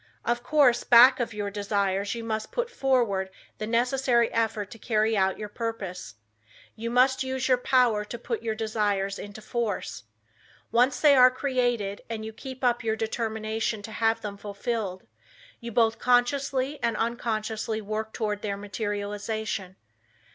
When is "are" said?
11.15-11.29